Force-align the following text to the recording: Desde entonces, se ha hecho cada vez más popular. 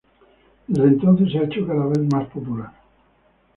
Desde 0.67 0.87
entonces, 0.89 1.31
se 1.31 1.37
ha 1.37 1.43
hecho 1.43 1.67
cada 1.67 1.85
vez 1.85 1.99
más 2.11 2.27
popular. 2.29 2.71